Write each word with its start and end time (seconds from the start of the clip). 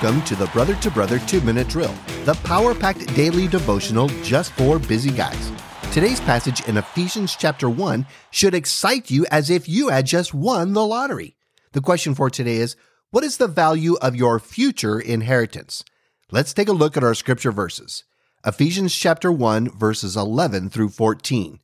Welcome 0.00 0.22
to 0.26 0.36
the 0.36 0.46
Brother 0.52 0.76
to 0.76 0.90
Brother 0.90 1.18
2 1.18 1.40
Minute 1.40 1.66
Drill, 1.68 1.94
the 2.24 2.34
power 2.44 2.74
packed 2.74 3.12
daily 3.16 3.48
devotional 3.48 4.08
just 4.22 4.52
for 4.52 4.78
busy 4.78 5.10
guys. 5.10 5.50
Today's 5.92 6.20
passage 6.20 6.60
in 6.68 6.76
Ephesians 6.76 7.34
chapter 7.34 7.68
1 7.68 8.06
should 8.30 8.54
excite 8.54 9.10
you 9.10 9.26
as 9.30 9.50
if 9.50 9.68
you 9.68 9.88
had 9.88 10.06
just 10.06 10.32
won 10.32 10.72
the 10.72 10.86
lottery. 10.86 11.34
The 11.72 11.80
question 11.80 12.14
for 12.14 12.30
today 12.30 12.58
is 12.58 12.76
What 13.10 13.24
is 13.24 13.38
the 13.38 13.48
value 13.48 13.96
of 14.02 14.14
your 14.14 14.38
future 14.38 15.00
inheritance? 15.00 15.82
Let's 16.30 16.54
take 16.54 16.68
a 16.68 16.72
look 16.72 16.96
at 16.96 17.02
our 17.02 17.14
scripture 17.14 17.50
verses. 17.50 18.04
Ephesians 18.48 18.94
chapter 18.94 19.30
1, 19.30 19.68
verses 19.68 20.16
11 20.16 20.70
through 20.70 20.88
14. 20.88 21.60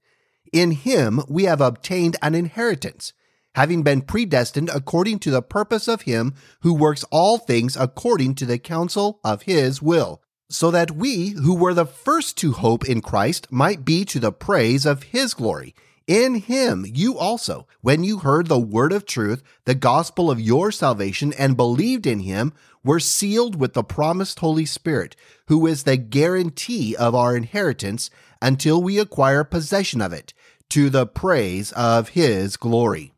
In 0.53 0.73
him 0.73 1.23
we 1.31 1.45
have 1.45 1.63
obtained 1.63 2.15
an 2.21 2.35
inheritance 2.35 3.15
having 3.55 3.83
been 3.83 4.03
predestined 4.03 4.69
according 4.69 5.19
to 5.21 5.31
the 5.31 5.41
purpose 5.41 5.89
of 5.89 6.03
him 6.03 6.35
who 6.61 6.75
works 6.75 7.03
all 7.11 7.39
things 7.39 7.75
according 7.75 8.35
to 8.35 8.45
the 8.45 8.59
counsel 8.59 9.19
of 9.25 9.45
his 9.45 9.81
will, 9.81 10.21
so 10.51 10.71
that 10.71 10.91
we 10.91 11.31
who 11.31 11.55
were 11.55 11.73
the 11.73 11.87
first 11.87 12.37
to 12.37 12.53
hope 12.53 12.87
in 12.87 13.01
Christ 13.01 13.51
might 13.51 13.87
be 13.87 14.05
to 14.05 14.19
the 14.19 14.33
praise 14.33 14.85
of 14.85 15.05
his 15.05 15.33
glory. 15.33 15.75
In 16.07 16.35
him 16.35 16.85
you 16.87 17.17
also, 17.17 17.67
when 17.81 18.05
you 18.05 18.19
heard 18.19 18.47
the 18.47 18.59
word 18.59 18.93
of 18.93 19.07
truth, 19.07 19.43
the 19.65 19.75
gospel 19.75 20.31
of 20.31 20.41
your 20.41 20.71
salvation, 20.71 21.33
and 21.39 21.57
believed 21.57 22.07
in 22.07 22.21
him, 22.21 22.53
were 22.85 23.01
sealed 23.01 23.57
with 23.57 23.73
the 23.73 23.83
promised 23.83 24.41
Holy 24.41 24.67
Spirit, 24.67 25.17
who 25.47 25.67
is 25.67 25.85
the 25.85 25.97
guarantee 25.97 26.95
of 26.95 27.15
our 27.15 27.35
inheritance 27.35 28.11
until 28.43 28.83
we 28.83 28.99
acquire 28.99 29.45
possession 29.45 30.03
of 30.03 30.13
it, 30.13 30.35
to 30.69 30.91
the 30.91 31.07
praise 31.07 31.73
of 31.73 32.11
his 32.11 32.59
glory. 32.59 33.15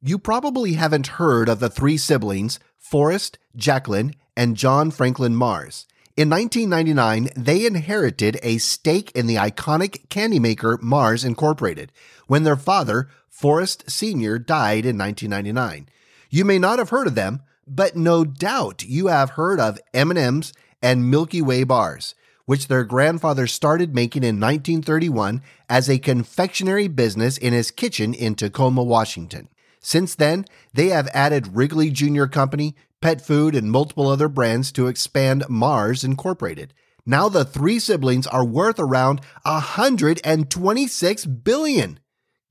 You 0.00 0.18
probably 0.18 0.72
haven't 0.72 1.18
heard 1.18 1.48
of 1.48 1.60
the 1.60 1.70
three 1.70 1.96
siblings, 1.96 2.58
Forrest, 2.76 3.38
Jacqueline, 3.54 4.14
and 4.36 4.56
John 4.56 4.90
Franklin 4.90 5.36
Mars. 5.36 5.86
In 6.18 6.30
1999, 6.30 7.28
they 7.36 7.64
inherited 7.64 8.40
a 8.42 8.58
stake 8.58 9.12
in 9.12 9.28
the 9.28 9.36
iconic 9.36 10.08
candy 10.08 10.40
maker 10.40 10.76
Mars 10.82 11.24
Incorporated 11.24 11.92
when 12.26 12.42
their 12.42 12.56
father, 12.56 13.08
Forrest 13.28 13.88
Sr., 13.88 14.36
died 14.40 14.84
in 14.84 14.98
1999. 14.98 15.88
You 16.28 16.44
may 16.44 16.58
not 16.58 16.80
have 16.80 16.90
heard 16.90 17.06
of 17.06 17.14
them, 17.14 17.42
but 17.68 17.94
no 17.94 18.24
doubt 18.24 18.84
you 18.84 19.06
have 19.06 19.30
heard 19.30 19.60
of 19.60 19.78
M&Ms 19.94 20.52
and 20.82 21.08
Milky 21.08 21.40
Way 21.40 21.62
bars, 21.62 22.16
which 22.46 22.66
their 22.66 22.82
grandfather 22.82 23.46
started 23.46 23.94
making 23.94 24.24
in 24.24 24.40
1931 24.40 25.40
as 25.70 25.88
a 25.88 26.00
confectionery 26.00 26.88
business 26.88 27.38
in 27.38 27.52
his 27.52 27.70
kitchen 27.70 28.12
in 28.12 28.34
Tacoma, 28.34 28.82
Washington. 28.82 29.48
Since 29.80 30.14
then, 30.14 30.44
they 30.72 30.88
have 30.88 31.08
added 31.14 31.56
Wrigley 31.56 31.90
Jr. 31.90 32.26
Company, 32.26 32.74
pet 33.00 33.20
food, 33.20 33.54
and 33.54 33.70
multiple 33.70 34.08
other 34.08 34.28
brands 34.28 34.72
to 34.72 34.86
expand 34.86 35.44
Mars 35.48 36.04
Incorporated. 36.04 36.74
Now 37.06 37.28
the 37.28 37.44
three 37.44 37.78
siblings 37.78 38.26
are 38.26 38.44
worth 38.44 38.78
around 38.78 39.20
126 39.44 41.26
billion, 41.26 42.00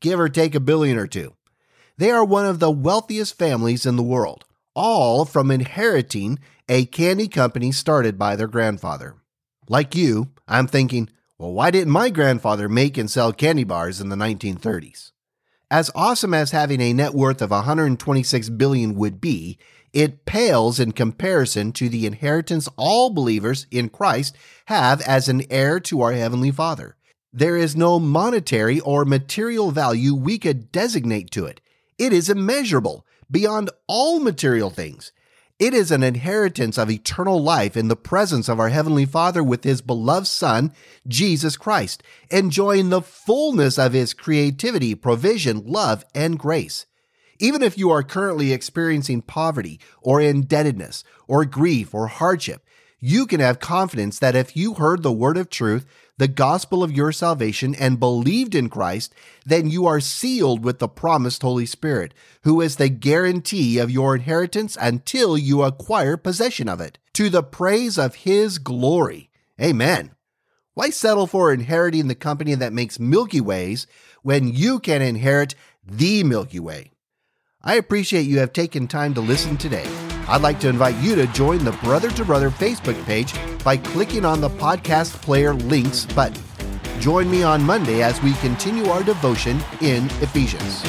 give 0.01 0.19
or 0.19 0.29
take 0.29 0.55
a 0.55 0.59
billion 0.59 0.97
or 0.97 1.05
two. 1.05 1.35
They 1.97 2.11
are 2.11 2.25
one 2.25 2.45
of 2.45 2.59
the 2.59 2.71
wealthiest 2.71 3.37
families 3.37 3.85
in 3.85 3.97
the 3.97 4.03
world, 4.03 4.45
all 4.73 5.25
from 5.25 5.51
inheriting 5.51 6.39
a 6.69 6.85
candy 6.85 7.27
company 7.27 7.71
started 7.71 8.17
by 8.17 8.35
their 8.35 8.47
grandfather. 8.47 9.15
Like 9.69 9.95
you, 9.95 10.31
I'm 10.47 10.67
thinking, 10.67 11.09
well, 11.37 11.53
why 11.53 11.71
didn't 11.71 11.91
my 11.91 12.09
grandfather 12.09 12.67
make 12.67 12.97
and 12.97 13.11
sell 13.11 13.31
candy 13.33 13.63
bars 13.63 14.01
in 14.01 14.09
the 14.09 14.15
1930s? 14.15 15.11
As 15.69 15.91
awesome 15.93 16.33
as 16.33 16.51
having 16.51 16.79
a 16.79 16.93
net 16.93 17.13
worth 17.13 17.41
of 17.41 17.51
126 17.51 18.49
billion 18.51 18.95
would 18.95 19.19
be, 19.19 19.57
it 19.91 20.25
pales 20.25 20.79
in 20.79 20.93
comparison 20.93 21.73
to 21.73 21.89
the 21.89 22.05
inheritance 22.05 22.69
all 22.77 23.09
believers 23.09 23.67
in 23.69 23.89
Christ 23.89 24.37
have 24.67 25.01
as 25.01 25.27
an 25.27 25.43
heir 25.49 25.81
to 25.81 26.01
our 26.01 26.13
heavenly 26.13 26.51
Father. 26.51 26.95
There 27.33 27.57
is 27.57 27.75
no 27.75 27.99
monetary 27.99 28.79
or 28.79 29.03
material 29.03 29.71
value 29.71 30.15
we 30.15 30.37
could 30.37 30.71
designate 30.71 31.31
to 31.31 31.45
it. 31.45 31.59
It 31.97 32.13
is 32.13 32.29
immeasurable, 32.29 33.05
beyond 33.29 33.69
all 33.87 34.21
material 34.21 34.69
things. 34.69 35.11
It 35.59 35.73
is 35.73 35.89
an 35.89 36.03
inheritance 36.03 36.77
of 36.77 36.91
eternal 36.91 37.41
life 37.41 37.75
in 37.75 37.87
the 37.87 37.95
presence 37.95 38.47
of 38.47 38.59
our 38.59 38.69
Heavenly 38.69 39.05
Father 39.05 39.43
with 39.43 39.63
His 39.63 39.81
beloved 39.81 40.27
Son, 40.27 40.71
Jesus 41.07 41.57
Christ, 41.57 42.03
enjoying 42.29 42.89
the 42.89 43.01
fullness 43.01 43.79
of 43.79 43.93
His 43.93 44.13
creativity, 44.13 44.93
provision, 44.93 45.63
love, 45.65 46.05
and 46.13 46.37
grace. 46.37 46.85
Even 47.39 47.63
if 47.63 47.75
you 47.75 47.89
are 47.89 48.03
currently 48.03 48.53
experiencing 48.53 49.23
poverty 49.23 49.79
or 49.99 50.21
indebtedness 50.21 51.03
or 51.27 51.43
grief 51.43 51.91
or 51.91 52.05
hardship, 52.05 52.63
you 52.99 53.25
can 53.25 53.39
have 53.39 53.59
confidence 53.59 54.17
that 54.19 54.35
if 54.35 54.57
you 54.57 54.75
heard 54.75 55.03
the 55.03 55.11
word 55.11 55.37
of 55.37 55.49
truth, 55.49 55.85
the 56.17 56.27
gospel 56.27 56.83
of 56.83 56.91
your 56.91 57.11
salvation, 57.11 57.75
and 57.75 57.99
believed 57.99 58.55
in 58.55 58.69
Christ, 58.69 59.13
then 59.45 59.69
you 59.69 59.85
are 59.85 59.99
sealed 59.99 60.63
with 60.63 60.79
the 60.79 60.87
promised 60.87 61.43
Holy 61.43 61.67
Spirit, 61.67 62.13
who 62.43 62.59
is 62.59 62.77
the 62.77 62.89
guarantee 62.89 63.77
of 63.77 63.91
your 63.91 64.15
inheritance 64.15 64.75
until 64.81 65.37
you 65.37 65.61
acquire 65.61 66.17
possession 66.17 66.67
of 66.67 66.81
it, 66.81 66.97
to 67.13 67.29
the 67.29 67.43
praise 67.43 67.99
of 67.99 68.15
his 68.15 68.57
glory. 68.57 69.29
Amen. 69.61 70.11
Why 70.73 70.89
settle 70.89 71.27
for 71.27 71.53
inheriting 71.53 72.07
the 72.07 72.15
company 72.15 72.55
that 72.55 72.73
makes 72.73 72.99
Milky 72.99 73.41
Ways 73.41 73.85
when 74.23 74.47
you 74.47 74.79
can 74.79 75.01
inherit 75.01 75.53
the 75.85 76.23
Milky 76.23 76.59
Way? 76.59 76.91
I 77.63 77.75
appreciate 77.75 78.23
you 78.23 78.39
have 78.39 78.53
taken 78.53 78.87
time 78.87 79.13
to 79.15 79.21
listen 79.21 79.57
today. 79.57 80.06
I'd 80.27 80.41
like 80.41 80.59
to 80.59 80.69
invite 80.69 80.95
you 80.97 81.15
to 81.15 81.27
join 81.27 81.63
the 81.63 81.71
Brother 81.83 82.11
to 82.11 82.25
Brother 82.25 82.49
Facebook 82.49 83.01
page 83.05 83.33
by 83.63 83.77
clicking 83.77 84.25
on 84.25 84.41
the 84.41 84.49
podcast 84.49 85.13
player 85.21 85.53
links 85.53 86.05
button. 86.05 86.43
Join 86.99 87.29
me 87.29 87.43
on 87.43 87.63
Monday 87.63 88.01
as 88.01 88.21
we 88.21 88.33
continue 88.35 88.85
our 88.87 89.03
devotion 89.03 89.59
in 89.81 90.05
Ephesians. 90.21 90.83